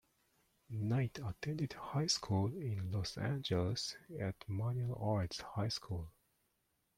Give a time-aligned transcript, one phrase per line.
[0.71, 6.11] Knight attended high school in Los Angeles, at Manual Arts High School.